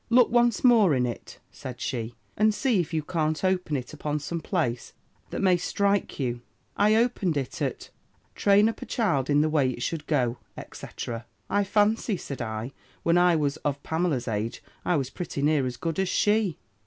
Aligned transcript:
"'Look 0.09 0.31
once 0.31 0.63
more 0.63 0.95
in 0.95 1.05
it,' 1.05 1.37
said 1.51 1.79
she, 1.79 2.15
'and 2.35 2.55
see 2.55 2.79
if 2.79 2.91
you 2.91 3.03
can't 3.03 3.43
open 3.43 3.75
it 3.77 3.93
upon 3.93 4.17
some 4.17 4.41
place 4.41 4.93
that 5.29 5.43
may 5.43 5.57
strike 5.57 6.19
you.' 6.19 6.41
"I 6.75 6.95
opened 6.95 7.37
it 7.37 7.61
at 7.61 7.91
'Train 8.33 8.67
up 8.67 8.81
a 8.81 8.87
child 8.87 9.29
in 9.29 9.41
the 9.41 9.47
way 9.49 9.69
it 9.69 9.83
should 9.83 10.07
go,' 10.07 10.39
&c. 10.73 10.87
'I 11.51 11.63
fancy,' 11.65 12.17
said 12.17 12.41
I, 12.41 12.71
'when 13.03 13.19
I 13.19 13.35
was 13.35 13.57
of 13.57 13.83
Pamela's 13.83 14.27
age, 14.27 14.63
I 14.83 14.95
was 14.95 15.11
pretty 15.11 15.43
near 15.43 15.67
as 15.67 15.77
good 15.77 15.99
as 15.99 16.09
she.' 16.09 16.57